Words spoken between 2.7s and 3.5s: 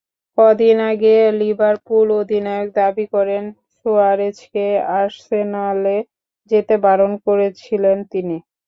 দাবি করেন,